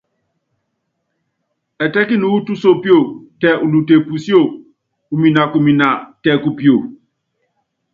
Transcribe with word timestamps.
Ɛtɛ́kini 1.83 2.25
wu 2.33 2.39
túnsopio, 2.45 2.95
tɛ 3.39 3.49
ulute 3.63 3.95
pusíó, 4.07 4.41
uminakumina 5.13 5.87
tɛ 6.23 6.31
kupio. 6.43 6.75